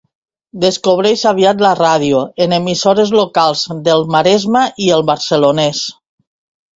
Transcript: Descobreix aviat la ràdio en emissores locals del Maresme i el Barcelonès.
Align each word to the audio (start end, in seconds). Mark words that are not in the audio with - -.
Descobreix 0.61 1.23
aviat 1.31 1.59
la 1.65 1.73
ràdio 1.79 2.21
en 2.45 2.55
emissores 2.57 3.11
locals 3.17 3.61
del 3.89 4.07
Maresme 4.15 4.63
i 4.87 4.89
el 4.97 5.05
Barcelonès. 5.11 5.83